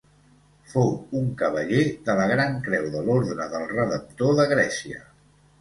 Fou 0.71 0.87
un 1.19 1.27
cavaller 1.41 1.83
de 2.09 2.15
la 2.21 2.27
Gran 2.33 2.57
Creu 2.69 2.87
de 2.97 3.05
l'Ordre 3.09 3.47
del 3.55 3.69
Redemptor 3.75 4.35
de 4.41 4.49
Grècia. 4.57 5.07